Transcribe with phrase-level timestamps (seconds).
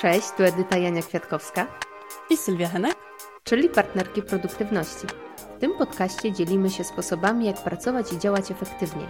[0.00, 1.66] Cześć, tu Edyta Jania Kwiatkowska
[2.30, 2.96] i Sylwia Henek,
[3.44, 5.06] czyli partnerki produktywności.
[5.56, 9.06] W tym podcaście dzielimy się sposobami, jak pracować i działać efektywniej.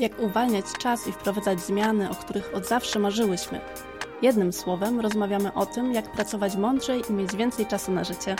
[0.00, 3.60] Jak uwalniać czas i wprowadzać zmiany, o których od zawsze marzyłyśmy.
[4.22, 8.36] Jednym słowem rozmawiamy o tym, jak pracować mądrzej i mieć więcej czasu na życie.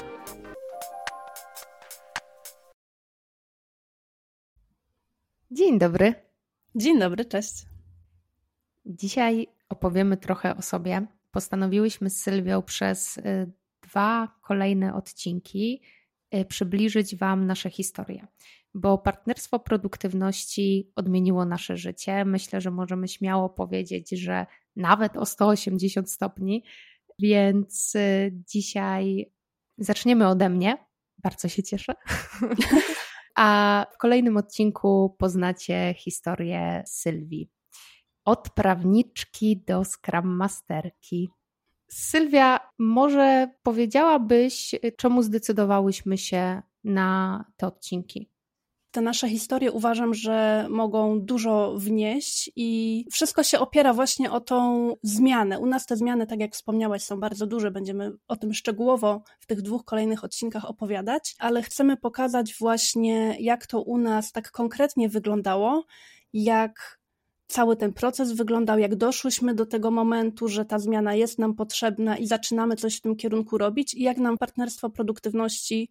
[5.50, 6.14] Dzień dobry.
[6.74, 7.66] Dzień dobry, cześć.
[8.86, 11.16] Dzisiaj opowiemy trochę o sobie.
[11.36, 15.82] Postanowiłyśmy z Sylwią przez y, dwa kolejne odcinki
[16.34, 18.27] y, przybliżyć Wam nasze historie,
[18.74, 22.24] bo partnerstwo produktywności odmieniło nasze życie.
[22.24, 24.46] Myślę, że możemy śmiało powiedzieć, że
[24.77, 26.64] nawet o 180 stopni,
[27.18, 29.32] więc y, dzisiaj
[29.78, 30.86] zaczniemy ode mnie.
[31.18, 31.92] Bardzo się cieszę.
[33.36, 37.55] A w kolejnym odcinku poznacie historię Sylwii.
[38.26, 41.30] Od prawniczki do Scrum Masterki.
[41.88, 48.30] Sylwia, może powiedziałabyś, czemu zdecydowałyśmy się na te odcinki?
[48.96, 54.92] te nasze historie uważam, że mogą dużo wnieść i wszystko się opiera właśnie o tą
[55.02, 55.58] zmianę.
[55.58, 57.70] U nas te zmiany, tak jak wspomniałaś, są bardzo duże.
[57.70, 63.66] Będziemy o tym szczegółowo w tych dwóch kolejnych odcinkach opowiadać, ale chcemy pokazać właśnie, jak
[63.66, 65.84] to u nas tak konkretnie wyglądało,
[66.33, 67.00] jak
[67.47, 72.16] cały ten proces wyglądał, jak doszłyśmy do tego momentu, że ta zmiana jest nam potrzebna
[72.16, 75.91] i zaczynamy coś w tym kierunku robić, i jak nam partnerstwo produktywności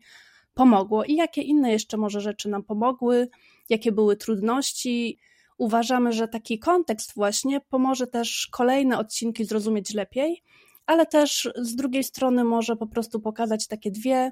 [0.54, 3.28] pomogło i jakie inne jeszcze może rzeczy nam pomogły,
[3.70, 5.18] jakie były trudności.
[5.58, 10.44] Uważamy, że taki kontekst właśnie pomoże też kolejne odcinki zrozumieć lepiej,
[10.86, 14.32] ale też z drugiej strony może po prostu pokazać takie dwie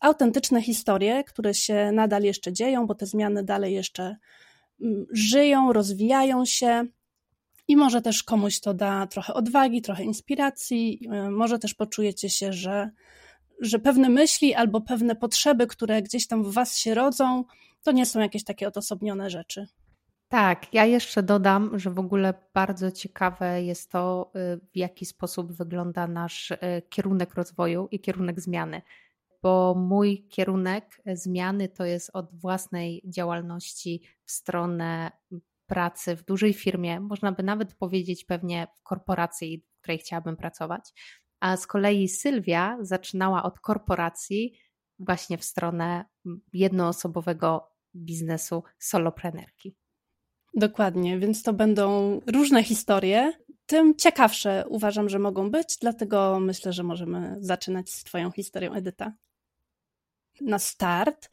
[0.00, 4.16] autentyczne historie, które się nadal jeszcze dzieją, bo te zmiany dalej jeszcze
[5.10, 6.84] żyją, rozwijają się.
[7.68, 12.52] I może też komuś to da trochę odwagi, trochę inspiracji, y, może też poczujecie się,
[12.52, 12.90] że
[13.60, 17.44] że pewne myśli albo pewne potrzeby, które gdzieś tam w Was się rodzą,
[17.82, 19.66] to nie są jakieś takie odosobnione rzeczy.
[20.28, 25.52] Tak, ja jeszcze dodam, że w ogóle bardzo ciekawe jest to, y, w jaki sposób
[25.52, 26.56] wygląda nasz y,
[26.88, 28.82] kierunek rozwoju i kierunek zmiany.
[29.42, 35.10] Bo mój kierunek zmiany to jest od własnej działalności w stronę
[35.66, 40.92] pracy w dużej firmie, można by nawet powiedzieć pewnie w korporacji, w której chciałabym pracować,
[41.40, 44.58] a z kolei Sylwia zaczynała od korporacji
[44.98, 46.04] właśnie w stronę
[46.52, 49.76] jednoosobowego biznesu soloprenerki.
[50.54, 53.32] Dokładnie, więc to będą różne historie.
[53.66, 59.12] Tym ciekawsze uważam, że mogą być, dlatego myślę, że możemy zaczynać z Twoją historią, Edyta.
[60.40, 61.30] Na start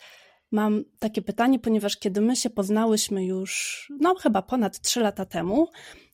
[0.54, 5.68] mam takie pytanie, ponieważ kiedy my się poznałyśmy już, no chyba ponad trzy lata temu,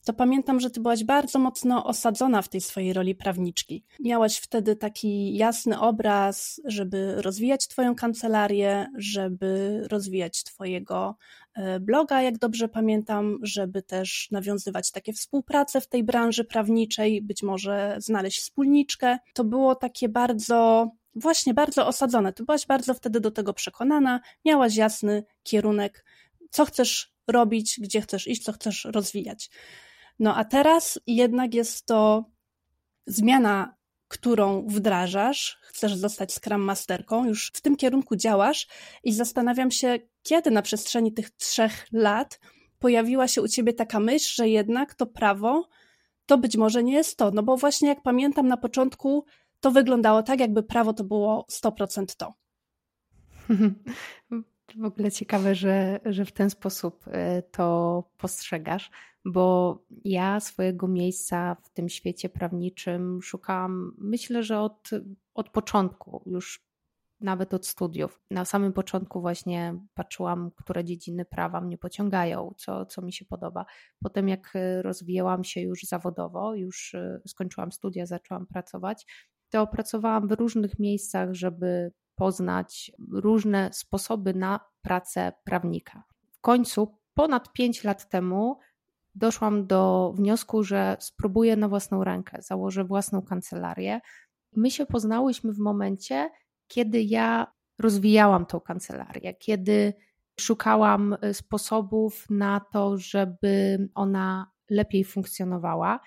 [0.04, 3.84] to pamiętam, że ty byłaś bardzo mocno osadzona w tej swojej roli prawniczki.
[4.00, 11.16] Miałaś wtedy taki jasny obraz, żeby rozwijać twoją kancelarię, żeby rozwijać twojego
[11.54, 17.42] e, bloga, jak dobrze pamiętam, żeby też nawiązywać takie współprace w tej branży prawniczej, być
[17.42, 19.18] może znaleźć wspólniczkę.
[19.34, 22.32] To było takie bardzo właśnie bardzo osadzone.
[22.32, 26.04] Ty byłaś bardzo wtedy do tego przekonana, miałaś jasny kierunek,
[26.50, 29.50] co chcesz robić, gdzie chcesz iść, co chcesz rozwijać.
[30.18, 32.24] No a teraz jednak jest to
[33.06, 33.74] zmiana,
[34.08, 38.66] którą wdrażasz, chcesz zostać Scrum Masterką, już w tym kierunku działasz
[39.04, 42.40] i zastanawiam się, kiedy na przestrzeni tych trzech lat
[42.78, 45.68] pojawiła się u ciebie taka myśl, że jednak to prawo
[46.26, 47.30] to być może nie jest to.
[47.30, 49.24] No bo właśnie jak pamiętam na początku
[49.60, 52.34] to wyglądało tak, jakby prawo to było 100% to.
[54.76, 58.90] W ogóle ciekawe, że, że w ten sposób e, to postrzegasz,
[59.24, 64.90] bo ja swojego miejsca w tym świecie prawniczym szukałam, myślę, że od,
[65.34, 66.70] od początku, już
[67.20, 68.20] nawet od studiów.
[68.30, 73.66] Na samym początku właśnie patrzyłam, które dziedziny prawa mnie pociągają, co, co mi się podoba.
[74.02, 74.52] Potem, jak
[74.82, 79.06] rozwijałam się już zawodowo, już e, skończyłam studia, zaczęłam pracować,
[79.50, 86.04] to pracowałam w różnych miejscach, żeby poznać różne sposoby na pracę prawnika.
[86.32, 88.58] W końcu, ponad 5 lat temu,
[89.14, 94.00] doszłam do wniosku, że spróbuję na własną rękę, założę własną kancelarię.
[94.56, 96.30] My się poznałyśmy w momencie,
[96.66, 99.94] kiedy ja rozwijałam tą kancelarię, kiedy
[100.40, 106.00] szukałam y, sposobów na to, żeby ona lepiej funkcjonowała.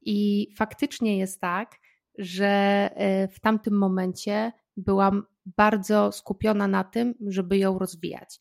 [0.00, 1.76] I faktycznie jest tak,
[2.18, 2.46] że
[2.94, 8.40] e, w tamtym momencie byłam bardzo skupiona na tym, żeby ją rozwijać.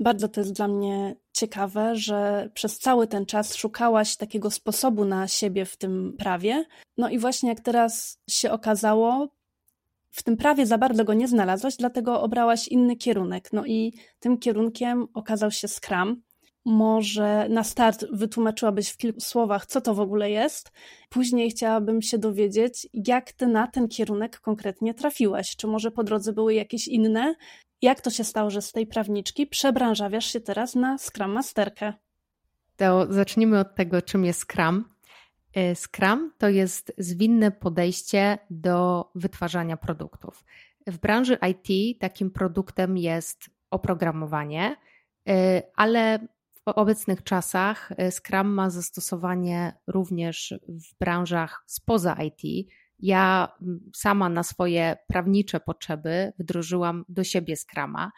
[0.00, 5.28] Bardzo to jest dla mnie ciekawe, że przez cały ten czas szukałaś takiego sposobu na
[5.28, 6.64] siebie w tym prawie.
[6.96, 9.28] No i właśnie jak teraz się okazało,
[10.10, 13.52] w tym prawie za bardzo go nie znalazłaś, dlatego obrałaś inny kierunek.
[13.52, 16.22] No i tym kierunkiem okazał się Scrum.
[16.64, 20.72] Może na start wytłumaczyłabyś w kilku słowach, co to w ogóle jest.
[21.08, 25.56] Później chciałabym się dowiedzieć, jak ty na ten kierunek konkretnie trafiłaś.
[25.56, 27.34] Czy może po drodze były jakieś inne?
[27.82, 31.92] Jak to się stało, że z tej prawniczki przebranżawiasz się teraz na Scrum Masterkę?
[32.76, 34.84] To zacznijmy od tego, czym jest Scrum.
[35.54, 40.44] E, Scrum to jest zwinne podejście do wytwarzania produktów.
[40.86, 44.76] W branży IT takim produktem jest oprogramowanie,
[45.28, 46.18] e, ale
[46.64, 52.68] obecnych czasach e, Scrum ma zastosowanie również w branżach spoza IT.
[52.98, 53.52] Ja
[53.94, 58.12] sama na swoje prawnicze potrzeby wdrożyłam do siebie Scrama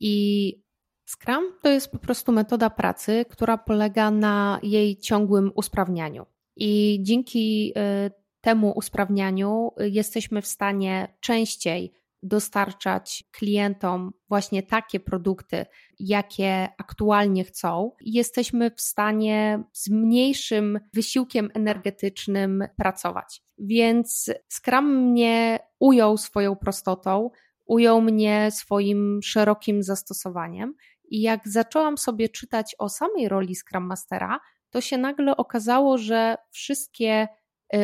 [0.00, 0.66] i
[1.06, 6.26] Scrum to jest po prostu metoda pracy, która polega na jej ciągłym usprawnianiu.
[6.56, 7.72] I dzięki
[8.06, 8.10] y,
[8.40, 11.92] temu usprawnianiu y, jesteśmy w stanie częściej
[12.26, 15.66] dostarczać klientom właśnie takie produkty,
[15.98, 17.92] jakie aktualnie chcą.
[18.00, 23.42] Jesteśmy w stanie z mniejszym wysiłkiem energetycznym pracować.
[23.58, 27.30] Więc Scrum mnie ujął swoją prostotą,
[27.66, 30.74] ujął mnie swoim szerokim zastosowaniem.
[31.08, 34.40] I jak zaczęłam sobie czytać o samej roli Scrum Mastera,
[34.70, 37.28] to się nagle okazało, że wszystkie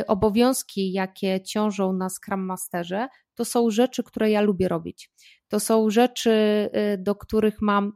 [0.07, 5.11] obowiązki, jakie ciążą na Scrum Masterze, to są rzeczy, które ja lubię robić.
[5.49, 6.31] To są rzeczy,
[6.95, 7.93] y, do których mam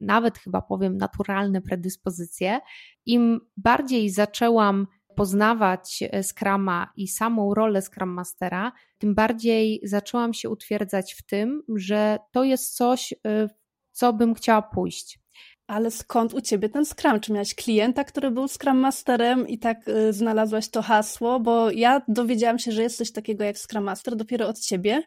[0.00, 2.60] nawet chyba powiem naturalne predyspozycje.
[3.06, 4.86] Im bardziej zaczęłam
[5.16, 11.62] poznawać y, Scrama i samą rolę Scrum Mastera, tym bardziej zaczęłam się utwierdzać w tym,
[11.76, 13.48] że to jest coś, w
[13.92, 15.25] co bym chciała pójść.
[15.66, 17.20] Ale skąd u ciebie ten Scrum?
[17.20, 21.40] Czy miałaś klienta, który był Scrum Masterem i tak y, znalazłaś to hasło?
[21.40, 25.02] Bo ja dowiedziałam się, że jest coś takiego jak Scrum Master dopiero od ciebie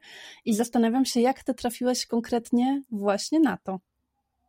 [0.45, 3.79] i zastanawiam się, jak ty trafiłaś konkretnie właśnie na to.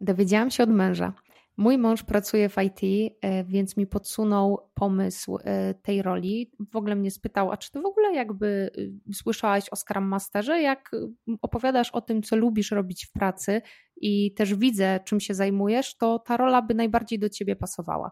[0.00, 1.12] Dowiedziałam się od męża.
[1.56, 6.52] Mój mąż pracuje w IT, e, więc mi podsunął pomysł e, tej roli.
[6.70, 8.70] W ogóle mnie spytał, a czy ty w ogóle jakby
[9.10, 10.60] y, słyszałaś o Scrum Masterze?
[10.62, 11.08] Jak y,
[11.42, 13.62] opowiadasz o tym, co lubisz robić w pracy
[13.96, 18.10] i też widzę, czym się zajmujesz, to ta rola by najbardziej do ciebie pasowała.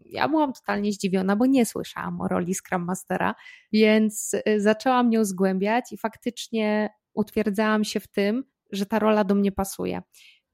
[0.00, 3.34] Ja byłam totalnie zdziwiona, bo nie słyszałam o roli Scrum Mastera,
[3.72, 9.34] więc y, zaczęłam ją zgłębiać i faktycznie utwierdzałam się w tym, że ta rola do
[9.34, 10.02] mnie pasuje.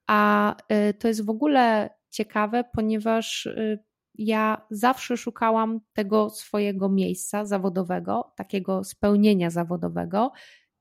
[0.07, 0.57] A
[0.99, 3.79] to jest w ogóle ciekawe, ponieważ y,
[4.15, 10.33] ja zawsze szukałam tego swojego miejsca zawodowego, takiego spełnienia zawodowego.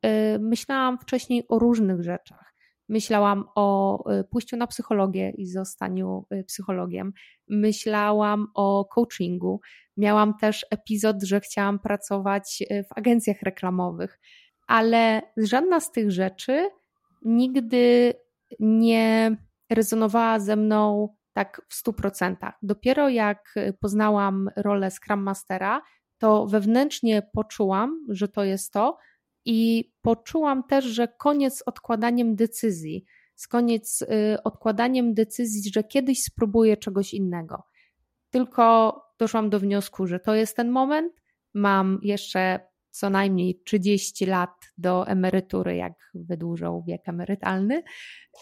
[0.05, 2.53] Y, myślałam wcześniej o różnych rzeczach.
[2.89, 7.13] Myślałam o y, pójściu na psychologię i zostaniu psychologiem.
[7.49, 9.61] Myślałam o coachingu.
[9.97, 14.19] Miałam też epizod, że chciałam pracować w agencjach reklamowych,
[14.67, 16.69] ale żadna z tych rzeczy
[17.25, 18.13] nigdy
[18.59, 19.37] nie
[19.69, 22.57] rezonowała ze mną tak w stu procentach.
[22.61, 25.81] Dopiero jak poznałam rolę Scrum Mastera,
[26.17, 28.97] to wewnętrznie poczułam, że to jest to
[29.45, 36.23] i poczułam też, że koniec z odkładaniem decyzji, z koniec y, odkładaniem decyzji, że kiedyś
[36.23, 37.63] spróbuję czegoś innego.
[38.29, 41.13] Tylko doszłam do wniosku, że to jest ten moment.
[41.53, 42.59] Mam jeszcze
[42.93, 47.83] co najmniej 30 lat do emerytury, jak wydłużą wiek emerytalny,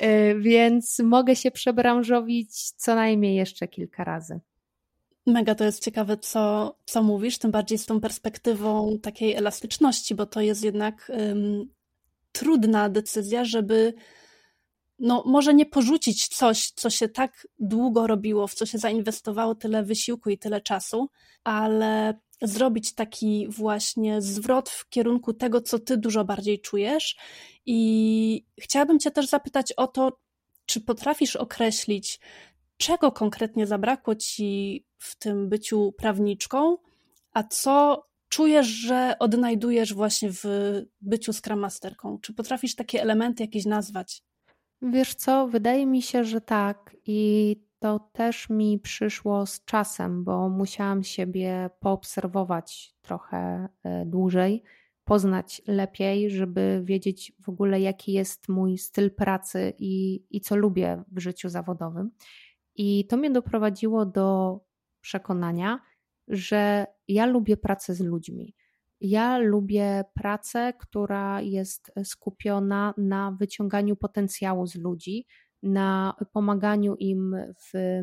[0.02, 4.40] y, więc mogę się przebranżowić co najmniej jeszcze kilka razy.
[5.26, 10.26] Mega to jest ciekawe, co, co mówisz, tym bardziej z tą perspektywą takiej elastyczności, bo
[10.26, 11.66] to jest jednak um,
[12.32, 13.94] trudna decyzja, żeby
[15.00, 19.84] no, może nie porzucić coś, co się tak długo robiło, w co się zainwestowało tyle
[19.84, 21.10] wysiłku i tyle czasu,
[21.44, 27.16] ale zrobić taki właśnie zwrot w kierunku tego, co ty dużo bardziej czujesz.
[27.66, 30.20] I chciałabym Cię też zapytać o to,
[30.66, 32.20] czy potrafisz określić,
[32.78, 36.78] czego konkretnie zabrakło Ci w tym byciu prawniczką,
[37.34, 40.44] a co czujesz, że odnajdujesz właśnie w
[41.02, 42.20] byciu Scrum Masterką?
[42.22, 44.24] Czy potrafisz takie elementy jakieś nazwać?
[44.82, 46.96] Wiesz co, wydaje mi się, że tak.
[47.06, 54.64] I to też mi przyszło z czasem, bo musiałam siebie poobserwować trochę e, dłużej,
[55.04, 61.04] poznać lepiej, żeby wiedzieć w ogóle, jaki jest mój styl pracy i, i co lubię
[61.12, 62.12] w życiu zawodowym.
[62.76, 64.60] I to mnie doprowadziło do
[65.02, 65.80] przekonania,
[66.28, 68.56] że ja lubię pracę z ludźmi.
[69.00, 75.26] Ja lubię pracę, która jest skupiona na wyciąganiu potencjału z ludzi,
[75.64, 78.02] na pomaganiu im w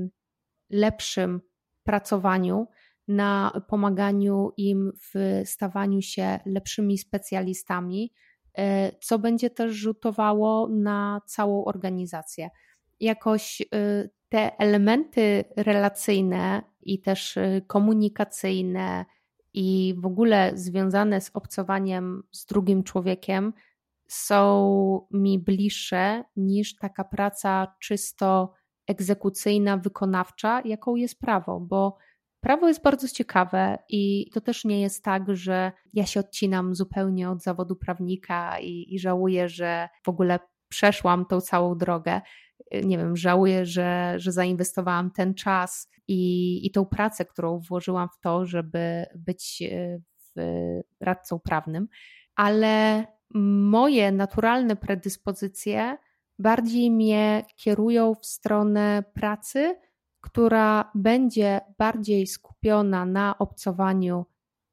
[0.71, 1.41] lepszym
[1.85, 2.67] pracowaniu,
[3.09, 8.13] na pomaganiu im w stawaniu się lepszymi specjalistami,
[8.59, 12.51] e, co będzie też rzutowało na całą organizację.
[13.01, 19.05] Jakoś e, te elementy relacyjne i też e, komunikacyjne
[19.55, 23.53] i w ogóle związane z obcowaniem z drugim człowiekiem
[24.09, 28.53] są mi bliższe niż taka praca czysto
[28.87, 31.97] egzekucyjna, wykonawcza, jaką jest prawo, bo
[32.41, 37.31] prawo jest bardzo ciekawe i to też nie jest tak, że ja się odcinam zupełnie
[37.31, 40.39] od zawodu prawnika i, i żałuję, że w ogóle
[40.69, 42.21] przeszłam tą całą drogę.
[42.85, 48.21] Nie wiem, żałuję, że, że zainwestowałam ten czas i, i tą pracę, którą włożyłam w
[48.21, 49.99] to, żeby być e,
[50.37, 50.41] w
[51.01, 51.89] radcą prawnym,
[52.37, 53.05] ale
[53.35, 55.99] moje naturalne predyspozycje
[56.39, 59.77] bardziej mnie kierują w stronę pracy,
[60.21, 64.27] która będzie bardziej skupiona na obcowaniu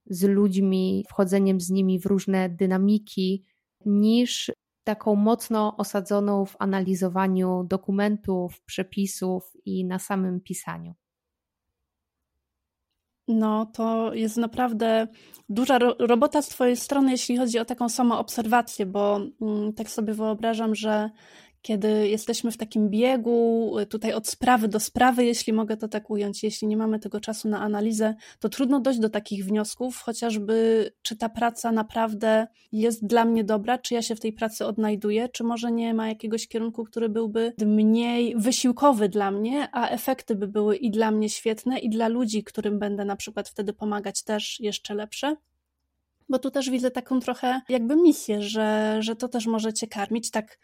[0.06, 3.46] z ludźmi, wchodzeniem z nimi w różne dynamiki,
[3.86, 4.52] niż
[4.84, 10.94] taką mocno osadzoną w analizowaniu dokumentów, przepisów i na samym pisaniu.
[13.28, 15.08] No, to jest naprawdę
[15.50, 19.90] duża ro robota z Twojej strony, jeśli chodzi o taką samą obserwację, bo mm, tak
[19.90, 21.10] sobie wyobrażam, że
[21.66, 26.44] kiedy jesteśmy w takim biegu, tutaj od sprawy do sprawy, jeśli mogę to tak ująć,
[26.44, 31.16] jeśli nie mamy tego czasu na analizę, to trudno dojść do takich wniosków, chociażby czy
[31.16, 35.44] ta praca naprawdę jest dla mnie dobra, czy ja się w tej pracy odnajduję, czy
[35.44, 40.76] może nie ma jakiegoś kierunku, który byłby mniej wysiłkowy dla mnie, a efekty by były
[40.76, 44.94] i dla mnie świetne, i dla ludzi, którym będę na przykład wtedy pomagać też jeszcze
[44.94, 45.36] lepsze.
[46.30, 50.32] Bo tu też widzę taką trochę jakby misję, że, że to też może cię karmić,
[50.32, 50.58] tak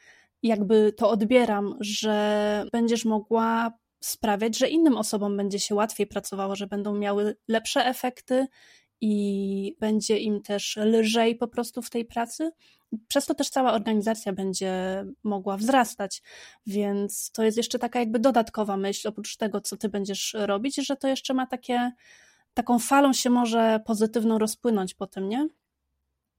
[0.44, 3.72] jakby to odbieram, że będziesz mogła
[4.04, 8.48] sprawiać, że innym osobom będzie się łatwiej pracowało, że będą miały lepsze efekty
[9.02, 12.52] i będzie im też lżej po prostu w tej pracy.
[13.08, 16.22] Przez to też cała organizacja będzie mogła wzrastać,
[16.66, 20.96] więc to jest jeszcze taka jakby dodatkowa myśl, oprócz tego, co ty będziesz robić, że
[20.96, 21.92] to jeszcze ma takie,
[22.54, 25.48] taką falą się może pozytywną rozpłynąć potem, nie?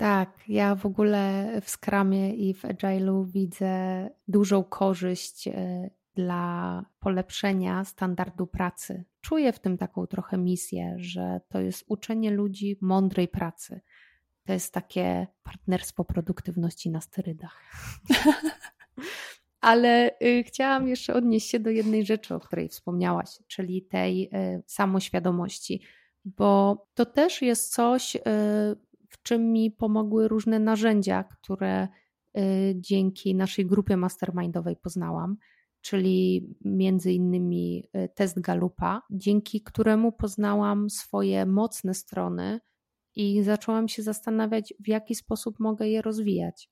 [0.03, 7.85] Tak, ja w ogóle w Scrumie i w Agile'u widzę dużą korzyść e, dla polepszenia
[7.85, 9.05] standardu pracy.
[9.21, 13.81] Czuję w tym taką trochę misję, że to jest uczenie ludzi mądrej pracy.
[14.45, 17.63] To jest takie partnerstwo produktywności na sterydach.
[19.61, 24.63] Ale y, chciałam jeszcze odnieść się do jednej rzeczy, o której wspomniałaś, czyli tej y,
[24.67, 25.83] samoświadomości,
[26.25, 28.17] bo to też jest coś,
[29.23, 31.89] czym mi pomogły różne narzędzia, które
[32.39, 35.37] y, dzięki naszej grupie mastermindowej poznałam,
[35.81, 42.61] czyli między innymi y, test Galupa, dzięki któremu poznałam swoje mocne strony
[43.15, 46.71] i zaczęłam się zastanawiać, w jaki sposób mogę je rozwijać.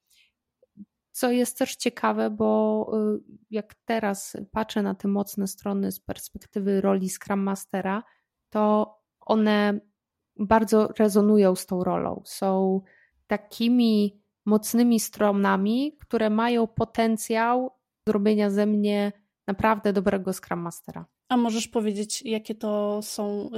[1.12, 6.80] Co jest też ciekawe, bo y, jak teraz patrzę na te mocne strony z perspektywy
[6.80, 8.02] roli Scrum Mastera,
[8.50, 9.80] to one
[10.40, 12.22] bardzo rezonują z tą rolą.
[12.24, 12.80] Są
[13.26, 17.70] takimi mocnymi stronami, które mają potencjał
[18.06, 19.12] zrobienia ze mnie
[19.46, 21.06] naprawdę dobrego Scrum Mastera.
[21.28, 23.50] A możesz powiedzieć, jakie to są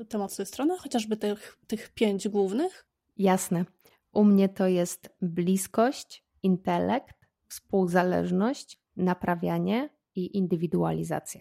[0.00, 2.86] y, te mocne strony, chociażby tych, tych pięć głównych?
[3.16, 3.64] Jasne.
[4.12, 11.40] U mnie to jest bliskość, intelekt, współzależność, naprawianie i indywidualizacja.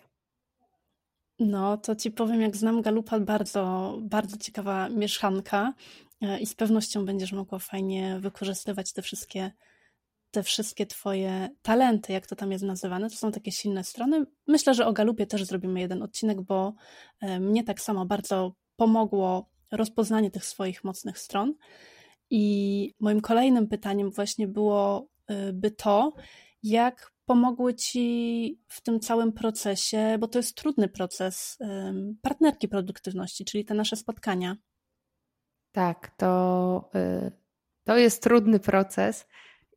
[1.39, 5.73] No, to ci powiem, jak znam Galupa, bardzo, bardzo ciekawa mieszanka
[6.21, 9.51] e, i z pewnością będziesz mogła fajnie wykorzystywać te wszystkie,
[10.31, 13.09] te wszystkie twoje talenty, jak to tam jest nazywane.
[13.09, 14.25] To są takie silne strony.
[14.47, 16.73] Myślę, że o Galupie też zrobimy jeden odcinek, bo
[17.21, 21.53] e, mnie tak samo bardzo pomogło rozpoznanie tych swoich mocnych stron.
[22.29, 26.13] I moim kolejnym pytaniem właśnie było e, to,
[26.63, 31.57] jak pomogły Ci w tym całym procesie, bo to jest trudny proces,
[32.21, 34.55] partnerki produktywności, czyli te nasze spotkania?
[35.71, 37.31] Tak, to, y,
[37.83, 39.27] to jest trudny proces.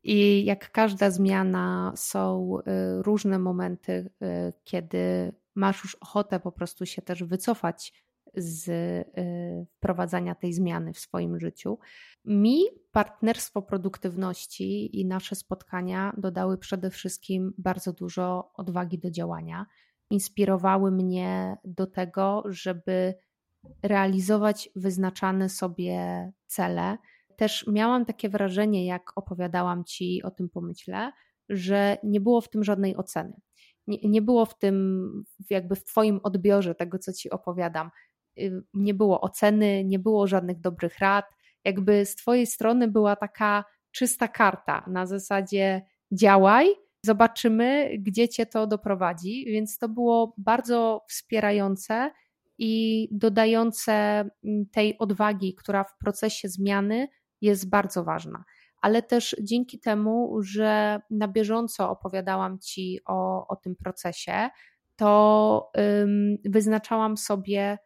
[0.03, 6.85] I jak każda zmiana, są y, różne momenty, y, kiedy masz już ochotę po prostu
[6.85, 7.93] się też wycofać
[8.35, 11.79] z y, wprowadzania tej zmiany w swoim życiu.
[12.25, 12.59] Mi
[12.91, 19.65] partnerstwo produktywności i nasze spotkania dodały przede wszystkim bardzo dużo odwagi do działania.
[20.09, 23.13] Inspirowały mnie do tego, żeby
[23.83, 26.97] realizować wyznaczane sobie cele.
[27.35, 31.11] Też miałam takie wrażenie, jak opowiadałam ci o tym pomyśle,
[31.49, 33.41] że nie było w tym żadnej oceny.
[33.87, 37.89] nie, nie było w tym, jakby w Twoim odbiorze tego, co Ci opowiadam.
[38.41, 41.25] Y, nie było oceny, nie było żadnych dobrych rad.
[41.65, 45.81] Jakby z Twojej strony była taka czysta karta na zasadzie
[46.11, 46.67] działaj,
[47.05, 49.45] zobaczymy, gdzie Cię to doprowadzi.
[49.45, 52.11] Więc to było bardzo wspierające
[52.57, 57.07] i dodające mm, tej odwagi, która w procesie zmiany
[57.41, 58.43] jest bardzo ważna.
[58.81, 64.49] Ale też dzięki temu, że na bieżąco opowiadałam Ci o, o tym procesie,
[64.95, 67.77] to ym, wyznaczałam sobie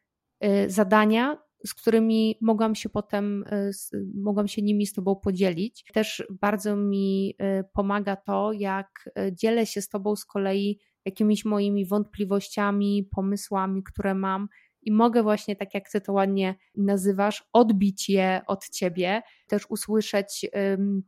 [0.68, 3.72] zadania, z którymi mogłam się potem, y,
[4.16, 5.84] mogłam się nimi z Tobą podzielić.
[5.94, 11.86] Też bardzo mi y, pomaga to, jak dzielę się z Tobą z kolei jakimiś moimi
[11.86, 14.48] wątpliwościami, pomysłami, które mam
[14.82, 20.46] i mogę właśnie, tak jak ty to ładnie nazywasz, odbić je od ciebie, też usłyszeć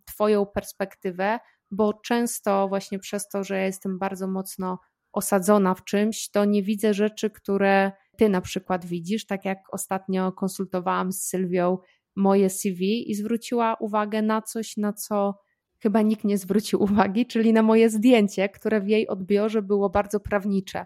[0.05, 1.39] twoją perspektywę,
[1.71, 4.79] bo często właśnie przez to, że ja jestem bardzo mocno
[5.13, 10.31] osadzona w czymś, to nie widzę rzeczy, które ty na przykład widzisz, tak jak ostatnio
[10.31, 11.77] konsultowałam z Sylwią
[12.15, 15.39] moje CV i zwróciła uwagę na coś, na co
[15.79, 20.19] chyba nikt nie zwrócił uwagi, czyli na moje zdjęcie, które w jej odbiorze było bardzo
[20.19, 20.85] prawnicze.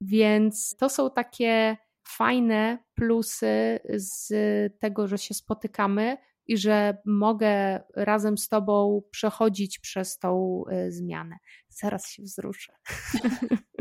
[0.00, 1.76] Więc to są takie
[2.08, 4.28] fajne plusy z
[4.78, 11.36] tego, że się spotykamy i że mogę razem z Tobą przechodzić przez tą y, zmianę.
[11.68, 12.72] Zaraz się wzruszę.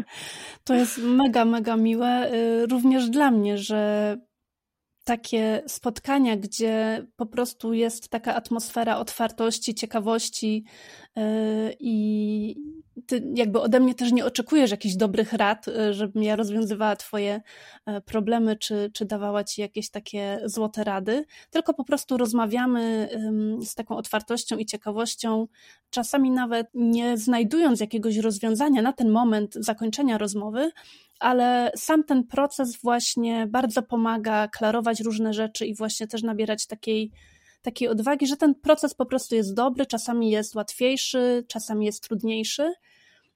[0.63, 4.17] To jest mega, mega miłe, y, również dla mnie, że
[5.03, 10.65] takie spotkania, gdzie po prostu jest taka atmosfera otwartości, ciekawości
[11.15, 11.23] yy,
[11.79, 12.55] i
[13.07, 17.41] ty jakby ode mnie też nie oczekujesz jakichś dobrych rad, yy, żebym ja rozwiązywała twoje
[17.87, 23.09] yy, problemy, czy, czy dawała ci jakieś takie złote rady, tylko po prostu rozmawiamy
[23.65, 25.47] z taką otwartością i ciekawością,
[25.89, 30.71] czasami nawet nie znajdując jakiegoś rozwiązania na ten moment zakończenia rozmowy,
[31.21, 37.11] ale sam ten proces właśnie bardzo pomaga klarować różne rzeczy i właśnie też nabierać takiej,
[37.61, 42.73] takiej odwagi, że ten proces po prostu jest dobry, czasami jest łatwiejszy, czasami jest trudniejszy.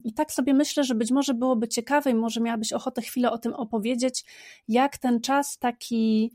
[0.03, 3.37] I tak sobie myślę, że być może byłoby ciekawe i może miałabyś ochotę chwilę o
[3.37, 4.25] tym opowiedzieć,
[4.67, 6.31] jak ten czas taki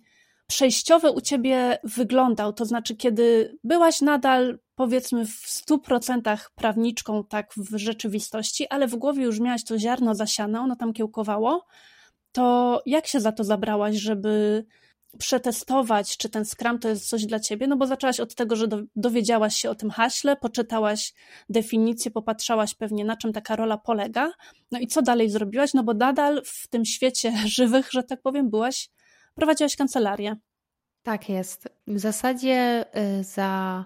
[0.46, 2.52] przejściowy u ciebie wyglądał?
[2.52, 8.96] To znaczy, kiedy byłaś nadal, powiedzmy, w stu procentach prawniczką, tak w rzeczywistości, ale w
[8.96, 11.66] głowie już miałaś to ziarno zasiane, ono tam kiełkowało,
[12.32, 14.64] to jak się za to zabrałaś, żeby
[15.18, 17.66] przetestować, czy ten Scrum to jest coś dla ciebie?
[17.66, 21.14] No bo zaczęłaś od tego, że dowiedziałaś się o tym haśle, poczytałaś
[21.48, 24.32] definicję, popatrzałaś pewnie na czym taka rola polega.
[24.70, 25.74] No i co dalej zrobiłaś?
[25.74, 28.90] No bo nadal w tym świecie żywych, że tak powiem, byłaś
[29.34, 30.36] prowadziłaś kancelarię.
[31.02, 31.68] Tak jest.
[31.86, 32.84] W zasadzie
[33.20, 33.84] y, za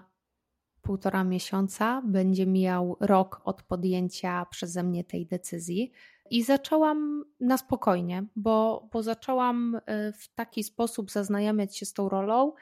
[0.81, 5.91] półtora miesiąca będzie mijał rok od podjęcia przeze mnie tej decyzji.
[6.29, 9.81] I zaczęłam na spokojnie, bo, bo zaczęłam y,
[10.13, 12.53] w taki sposób zaznajamiać się z tą rolą,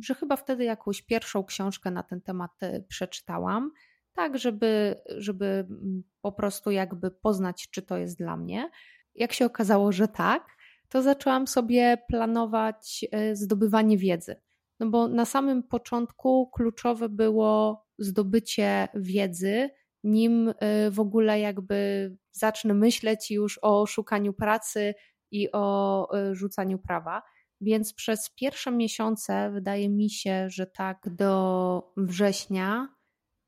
[0.00, 3.70] że chyba wtedy jakąś pierwszą książkę na ten temat y, przeczytałam,
[4.12, 8.70] tak żeby, żeby mm, po prostu jakby poznać, czy to jest dla mnie.
[9.14, 10.46] Jak się okazało, że tak,
[10.88, 14.36] to zaczęłam sobie planować e, zdobywanie wiedzy.
[14.80, 19.70] No bo na samym początku kluczowe było zdobycie wiedzy,
[20.04, 24.94] nim e, w ogóle jakby zacznę myśleć już o szukaniu pracy
[25.30, 27.22] i o e, rzucaniu prawa.
[27.60, 32.88] Więc przez pierwsze miesiące wydaje mi się, że tak do września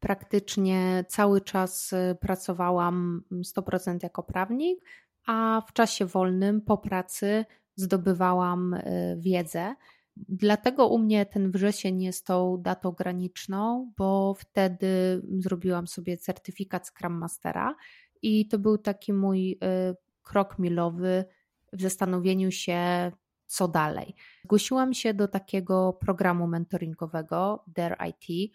[0.00, 4.78] praktycznie cały czas pracowałam 100% jako prawnik,
[5.26, 7.44] a w czasie wolnym po pracy
[7.76, 9.74] zdobywałam y, wiedzę.
[10.16, 17.12] Dlatego u mnie ten wrzesień jest tą datą graniczną, bo wtedy zrobiłam sobie certyfikat Scrum
[17.12, 17.76] Mastera
[18.22, 19.56] i to był taki mój y,
[20.22, 21.24] krok milowy
[21.72, 23.12] w zastanowieniu się,
[23.46, 24.14] co dalej.
[24.44, 28.52] Zgłosiłam się do takiego programu mentoringowego Dare IT,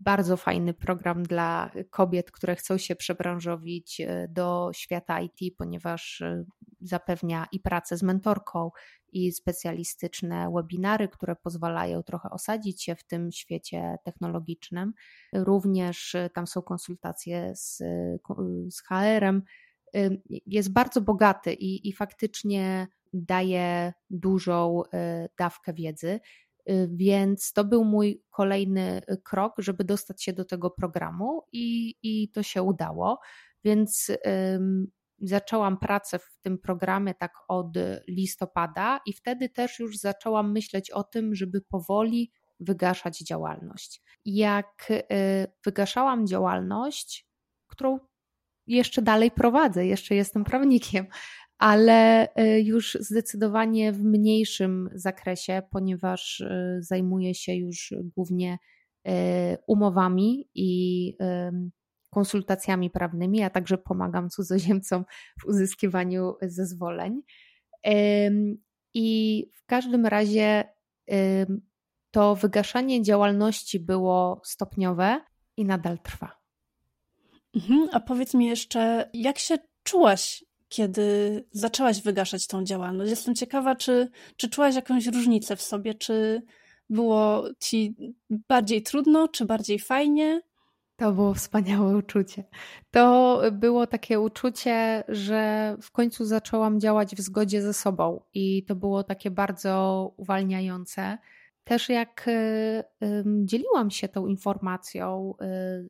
[0.00, 6.44] bardzo fajny program dla kobiet, które chcą się przebranżowić e, do świata IT, ponieważ e,
[6.80, 8.70] zapewnia i pracę z mentorką,
[9.12, 14.92] i specjalistyczne webinary, które pozwalają trochę osadzić się w tym świecie technologicznym.
[15.32, 17.78] Również e, tam są konsultacje z,
[18.70, 19.42] z HR-em.
[20.46, 24.82] Jest bardzo bogaty i, i faktycznie daje dużą
[25.38, 26.20] dawkę wiedzy.
[26.70, 31.94] Y, więc to był mój kolejny y, krok, żeby dostać się do tego programu i,
[32.02, 33.20] i to się udało.
[33.64, 34.86] Więc um,
[35.18, 37.76] zaczęłam pracę w tym programie tak od
[38.08, 44.02] listopada i wtedy też już zaczęłam myśleć o tym, żeby powoli wygaszać działalność.
[44.24, 45.04] Jak y,
[45.64, 47.28] wygaszałam działalność,
[47.66, 47.98] którą
[48.66, 51.06] jeszcze dalej prowadzę, jeszcze jestem prawnikiem,
[51.60, 58.58] ale y, już zdecydowanie w mniejszym zakresie, ponieważ y, zajmuję się już głównie
[59.08, 59.10] y,
[59.66, 61.16] umowami i
[62.10, 65.04] konsultacjami prawnymi, a także pomagam cudzoziemcom
[65.40, 67.22] w uzyskiwaniu zezwoleń.
[68.94, 70.64] I w każdym razie
[72.10, 75.20] to wygaszanie działalności było stopniowe
[75.56, 76.40] i nadal trwa.
[77.54, 83.10] Mhm, a powiedz mi jeszcze, jak się czułaś, kiedy zaczęłaś wygaszać tą działalność?
[83.10, 86.42] Jestem ciekawa, czy, czy czułaś jakąś różnicę w sobie, czy
[86.90, 87.96] było ci
[88.48, 90.42] bardziej trudno, czy bardziej fajnie?
[90.96, 92.44] To było wspaniałe uczucie.
[92.90, 98.74] To było takie uczucie, że w końcu zaczęłam działać w zgodzie ze sobą i to
[98.74, 101.18] było takie bardzo uwalniające.
[101.64, 102.84] Też jak y,
[103.44, 105.88] dzieliłam się tą informacją y,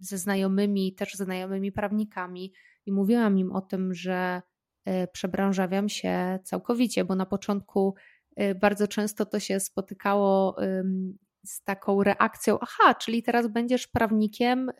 [0.00, 2.52] ze znajomymi, też znajomymi prawnikami
[2.86, 4.42] i mówiłam im o tym, że
[4.88, 7.94] y, przebranżawiam się całkowicie, bo na początku
[8.60, 10.56] bardzo często to się spotykało
[11.46, 14.70] z taką reakcją, aha, czyli teraz będziesz prawnikiem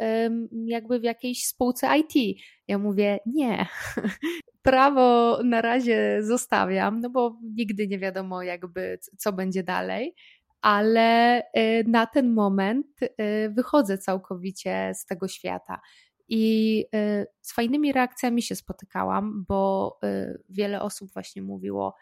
[0.52, 2.40] jakby w jakiejś spółce IT.
[2.68, 3.66] Ja mówię, nie.
[4.62, 10.14] Prawo na razie zostawiam, no bo nigdy nie wiadomo jakby co będzie dalej,
[10.60, 12.86] ale y, na ten moment
[13.50, 15.80] wychodzę całkowicie z tego świata.
[16.28, 19.98] I y, z fajnymi reakcjami się spotykałam, bo
[20.48, 21.94] wiele osób właśnie mówiło,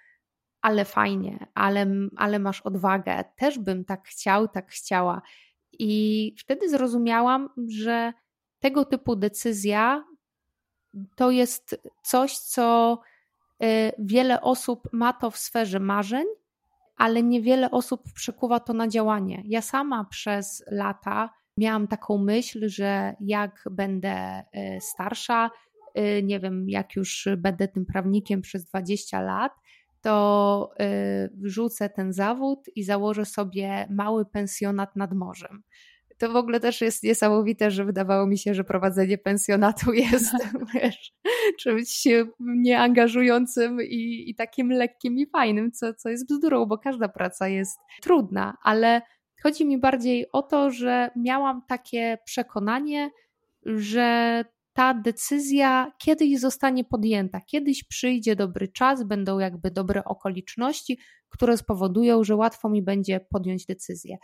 [0.62, 5.22] ale fajnie, ale, ale masz odwagę, też bym tak chciał, tak chciała.
[5.72, 8.12] I wtedy zrozumiałam, że
[8.60, 10.04] tego typu decyzja
[11.16, 12.98] to jest coś, co
[13.62, 16.26] y, wiele osób ma to w sferze marzeń,
[16.96, 19.42] ale niewiele osób przekuwa to na działanie.
[19.46, 25.50] Ja sama przez lata miałam taką myśl, że jak będę y, starsza,
[25.98, 29.52] y, nie wiem, jak już będę tym prawnikiem przez 20 lat,
[30.00, 35.62] to y, wrzucę ten zawód i założę sobie mały pensjonat nad morzem.
[36.18, 40.32] To w ogóle też jest niesamowite, że wydawało mi się, że prowadzenie pensjonatu jest
[40.74, 41.12] wiesz,
[41.60, 42.04] czymś
[42.40, 47.78] nieangażującym i, i takim lekkim i fajnym, co, co jest bzdurą, bo każda praca jest
[48.02, 49.02] trudna, ale
[49.44, 53.11] chodzi mi bardziej o to, że miałam takie przekonanie,
[53.66, 61.57] że ta decyzja kiedyś zostanie podjęta, kiedyś przyjdzie dobry czas, będą jakby dobre okoliczności, które
[61.57, 64.16] spowodują, że łatwo mi będzie podjąć decyzję.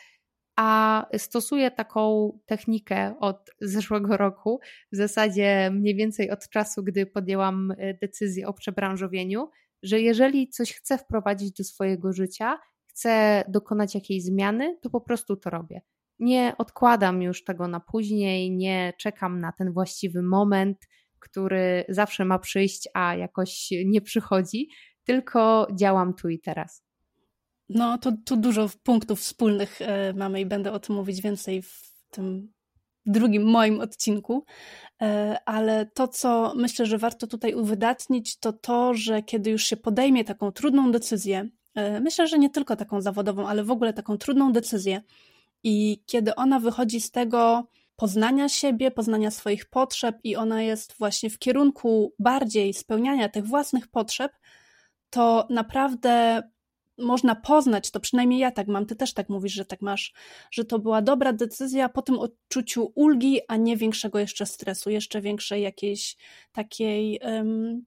[0.57, 4.61] A stosuję taką technikę od zeszłego roku,
[4.93, 9.51] w zasadzie mniej więcej od czasu, gdy podjęłam e, decyzję o przebranżowieniu,
[9.83, 12.59] że jeżeli coś chcę wprowadzić do swojego życia,
[13.01, 15.81] chcę dokonać jakiejś zmiany, to po prostu to robię
[16.21, 22.39] nie odkładam już tego na później, nie czekam na ten właściwy moment, który zawsze ma
[22.39, 24.69] przyjść, a jakoś nie przychodzi,
[25.05, 26.85] tylko działam tu i teraz.
[27.69, 31.95] No, to tu dużo punktów wspólnych e, mamy i będę o tym mówić więcej w
[32.11, 32.53] tym
[33.07, 34.45] drugim moim odcinku,
[35.03, 39.77] e, ale to, co myślę, że warto tutaj uwydatnić, to to, że kiedy już się
[39.77, 41.49] podejmie taką trudną decyzję,
[42.01, 45.03] myślę, że nie tylko taką zawodową, ale w ogóle taką trudną decyzję,
[45.65, 51.31] i kiedy ona wychodzi z tego poznania siebie, poznania swoich potrzeb, i ona jest właśnie
[51.31, 54.33] w kierunku bardziej spełniania tych własnych potrzeb,
[55.11, 56.43] to naprawdę
[56.99, 60.13] można poznać, to przynajmniej ja tak mam, ty też tak mówisz, że tak masz,
[60.51, 65.21] że to była dobra decyzja po tym odczuciu ulgi, a nie większego jeszcze stresu, jeszcze
[65.21, 66.17] większej jakiejś
[66.53, 67.85] takiej um,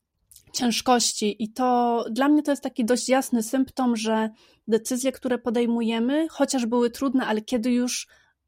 [0.53, 1.43] ciężkości.
[1.43, 4.29] I to dla mnie to jest taki dość jasny symptom, że
[4.67, 8.07] decyzje, które podejmujemy, chociaż były trudne, ale kiedy już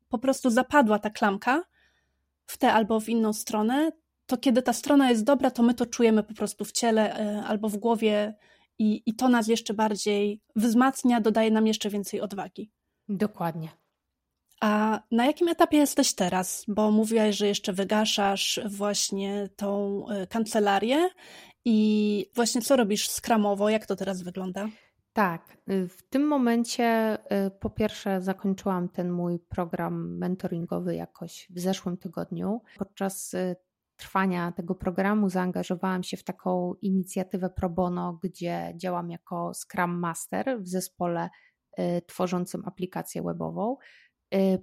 [0.10, 1.64] po prostu zapadła ta klamka
[2.46, 3.92] w tę albo w inną stronę,
[4.26, 7.44] to kiedy ta strona jest dobra, to my to czujemy po prostu w ciele e,
[7.44, 8.36] albo w głowie
[8.80, 12.72] i, i to nas jeszcze bardziej wzmacnia, dodaje nam jeszcze więcej odwagi.
[13.10, 13.70] Dokładnie.
[14.62, 16.66] A na jakim etapie jesteś teraz?
[16.68, 21.10] Bo mówiłaś, że jeszcze wygaszasz właśnie tą e, kancelarię
[21.66, 23.70] i właśnie co robisz skramowo?
[23.70, 24.68] Jak to teraz wygląda?
[25.16, 31.60] Tak, y, w tym momencie y, po pierwsze zakończyłam ten mój program mentoringowy jakoś w
[31.60, 32.62] zeszłym tygodniu.
[32.78, 33.56] Podczas y,
[33.96, 40.62] trwania tego programu zaangażowałam się w taką inicjatywę pro bono, gdzie działam jako Scrum Master
[40.62, 41.30] w zespole
[42.08, 43.78] tworzącym aplikację webową.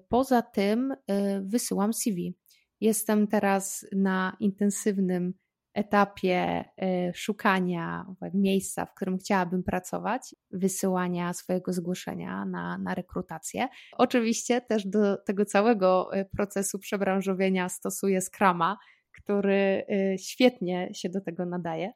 [0.09, 0.95] Poza tym
[1.43, 2.35] wysyłam CV.
[2.81, 5.35] Jestem teraz na intensywnym
[5.75, 13.69] etapie e, szukania miejsca, w którym chciałabym pracować, wysyłania swojego zgłoszenia na, na rekrutację.
[13.93, 18.79] Oczywiście też do tego całego e, procesu przebranżowienia stosuję Scrama,
[19.23, 21.93] który y, świetnie się do tego nadaje.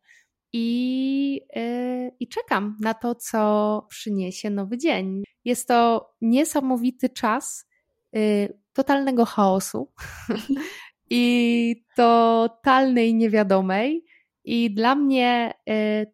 [0.52, 5.22] I, y, I czekam na to, co przyniesie nowy dzień.
[5.44, 7.68] Jest to niesamowity czas
[8.16, 9.92] y, totalnego chaosu
[11.10, 14.04] i totalnej niewiadomej.
[14.44, 15.52] I dla mnie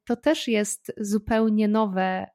[0.04, 2.26] to też jest zupełnie nowe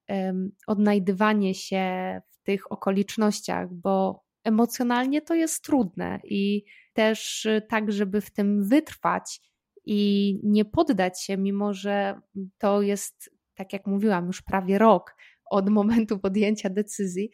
[0.67, 8.21] odnajdywanie się w tych okolicznościach, bo emocjonalnie to jest trudne i też y, tak, żeby
[8.21, 9.41] w tym wytrwać
[9.85, 12.21] i nie poddać się, mimo że
[12.57, 15.15] to jest, tak jak mówiłam, już prawie rok
[15.49, 17.29] od momentu podjęcia decyzji.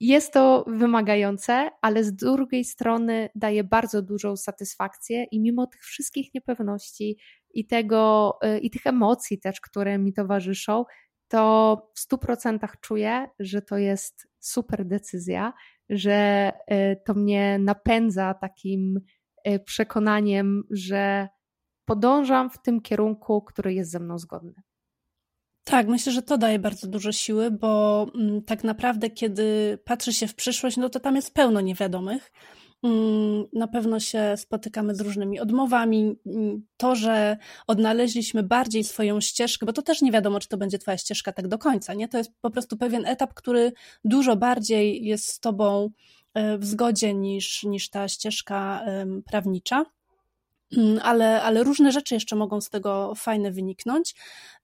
[0.00, 6.34] Jest to wymagające, ale z drugiej strony daje bardzo dużą satysfakcję i mimo tych wszystkich
[6.34, 7.18] niepewności
[7.50, 10.84] i tego y, i tych emocji też, które mi towarzyszą,
[11.28, 15.52] to w stu procentach czuję, że to jest super decyzja,
[15.88, 19.00] że y, to mnie napędza takim
[19.48, 21.28] y, przekonaniem, że
[21.84, 24.54] podążam w tym kierunku, który jest ze mną zgodny.
[25.70, 30.26] Tak, myślę, że to daje bardzo dużo siły, bo mm, tak naprawdę, kiedy patrzy się
[30.26, 32.30] w przyszłość, no to tam jest pełno niewiadomych.
[32.82, 36.16] Mm, na pewno się spotykamy z różnymi odmowami.
[36.26, 40.78] Mm, to, że odnaleźliśmy bardziej swoją ścieżkę, bo to też nie wiadomo, czy to będzie
[40.78, 42.08] Twoja ścieżka tak do końca, nie?
[42.08, 43.72] To jest po prostu pewien etap, który
[44.04, 45.90] dużo bardziej jest z Tobą
[46.34, 48.84] e, w zgodzie niż, niż ta ścieżka
[49.30, 49.84] prawnicza.
[50.76, 54.14] Mm, ale, ale różne rzeczy jeszcze mogą z tego fajne wyniknąć.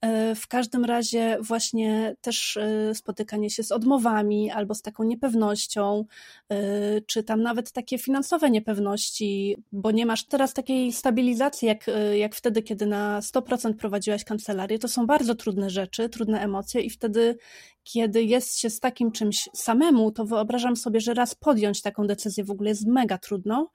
[0.00, 6.04] E, w każdym razie, właśnie też e, spotykanie się z odmowami albo z taką niepewnością,
[6.48, 12.34] e, czy tam nawet takie finansowe niepewności, bo nie masz teraz takiej stabilizacji, jak, jak
[12.34, 14.78] wtedy, kiedy na 100% prowadziłaś kancelarię.
[14.78, 17.36] To są bardzo trudne rzeczy, trudne emocje, i wtedy,
[17.84, 22.44] kiedy jest się z takim czymś samemu, to wyobrażam sobie, że raz podjąć taką decyzję
[22.44, 23.70] w ogóle jest mega trudno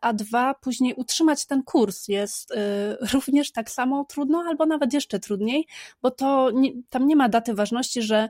[0.00, 5.20] a dwa, później utrzymać ten kurs jest e, również tak samo trudno, albo nawet jeszcze
[5.20, 5.66] trudniej,
[6.02, 8.28] bo to nie, tam nie ma daty ważności, że e,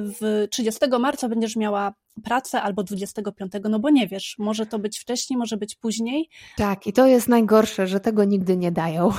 [0.00, 4.98] w 30 marca będziesz miała pracę albo 25, no bo nie wiesz, może to być
[4.98, 6.28] wcześniej, może być później.
[6.56, 9.10] Tak, i to jest najgorsze, że tego nigdy nie dają.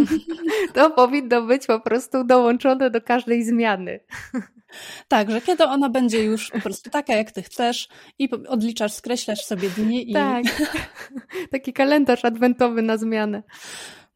[0.74, 4.00] to powinno być po prostu dołączone do każdej zmiany.
[5.08, 7.88] Tak, że kiedy ona będzie już po prostu taka, jak ty chcesz
[8.18, 10.12] i odliczasz, skreślasz sobie dni i...
[10.12, 10.44] Tak,
[11.52, 13.42] taki kalendarz adwentowy na zmianę.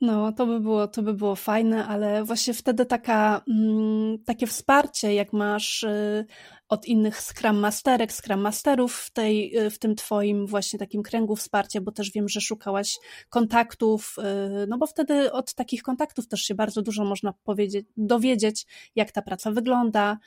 [0.01, 5.15] No, to by było, to by było fajne, ale właśnie wtedy taka, mm, takie wsparcie,
[5.15, 6.27] jak masz y,
[6.69, 11.37] od innych Scrum Masterek, Scrum Masterów w, tej, y, w tym twoim właśnie takim kręgu
[11.37, 16.41] wsparcia, bo też wiem, że szukałaś kontaktów, y, no bo wtedy od takich kontaktów też
[16.41, 20.19] się bardzo dużo można powiedzieć, dowiedzieć, jak ta praca wygląda,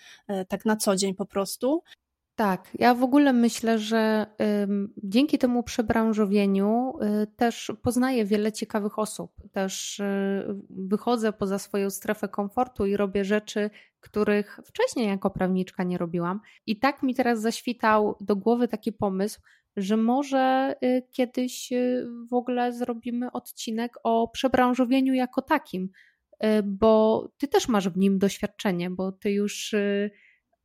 [0.48, 1.84] tak na co dzień po prostu.
[2.38, 4.26] Tak, ja w ogóle myślę, że
[5.04, 9.32] dzięki temu przebranżowieniu y, też poznaję wiele ciekawych osób.
[9.52, 10.04] Też y,
[10.70, 13.70] wychodzę poza swoją strefę komfortu i robię rzeczy,
[14.00, 16.40] których wcześniej jako prawniczka nie robiłam.
[16.66, 19.42] I tak mi teraz zaświtał do głowy taki pomysł,
[19.78, 21.70] że może y, kiedyś
[22.30, 25.90] w ogóle zrobimy odcinek o przebranżowieniu jako takim,
[26.64, 29.76] bo ty też masz w nim doświadczenie, bo ty już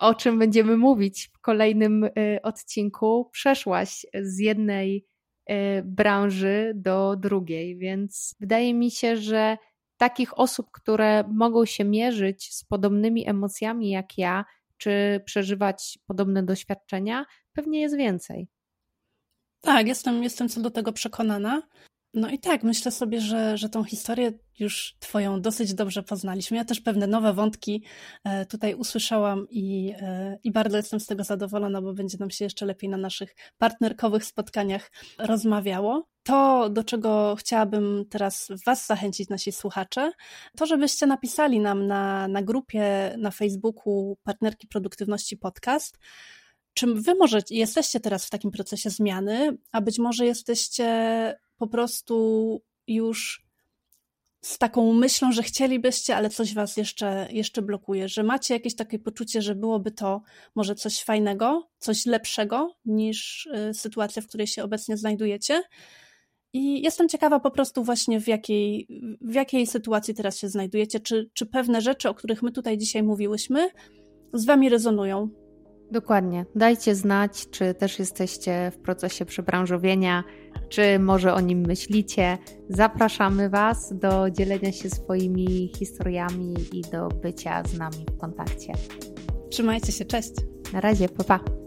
[0.02, 2.10] o czym będziemy mówić w kolejnym y,
[2.42, 5.06] odcinku, przeszłaś z jednej
[5.50, 9.58] y, branży do drugiej, więc wydaje mi się, że
[9.96, 14.44] takich osób, które mogą się mierzyć z podobnymi emocjami jak ja,
[14.76, 18.48] czy przeżywać podobne doświadczenia, pewnie jest więcej.
[19.60, 21.62] Tak, jestem, jestem co do tego przekonana.
[22.14, 26.56] No i tak, myślę sobie, że, że tą historię już Twoją dosyć dobrze poznaliśmy.
[26.56, 27.84] Ja też pewne nowe wątki
[28.24, 32.44] e, tutaj usłyszałam i, e, i bardzo jestem z tego zadowolona, bo będzie nam się
[32.44, 36.08] jeszcze lepiej na naszych partnerkowych spotkaniach rozmawiało.
[36.22, 40.12] To, do czego chciałabym teraz Was zachęcić, nasi słuchacze,
[40.56, 45.98] to żebyście napisali nam na, na grupie na Facebooku Partnerki Produktywności Podcast,
[46.74, 50.86] czym wy może jesteście teraz w takim procesie zmiany, a być może jesteście
[51.62, 53.46] po prostu już
[54.44, 58.98] z taką myślą, że chcielibyście, ale coś was jeszcze, jeszcze blokuje, że macie jakieś takie
[58.98, 60.22] poczucie, że byłoby to
[60.54, 65.62] może coś fajnego, coś lepszego niż y, sytuacja, w której się obecnie znajdujecie.
[66.52, 68.88] I jestem ciekawa po prostu właśnie w jakiej,
[69.20, 73.02] w jakiej sytuacji teraz się znajdujecie, czy, czy pewne rzeczy, o których my tutaj dzisiaj
[73.02, 73.70] mówiłyśmy,
[74.32, 75.41] z wami rezonują.
[75.92, 76.46] Dokładnie.
[76.54, 80.24] Dajcie znać, czy też jesteście w procesie przebranżowienia,
[80.68, 82.38] czy może o nim myślicie.
[82.68, 88.72] Zapraszamy Was do dzielenia się swoimi historiami i do bycia z nami w kontakcie.
[89.50, 90.32] Trzymajcie się, cześć.
[90.72, 91.61] Na razie, pa pa.